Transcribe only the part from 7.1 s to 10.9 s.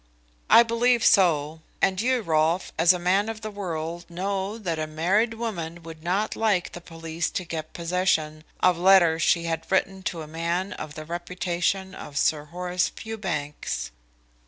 to get possession of letters she had written to a man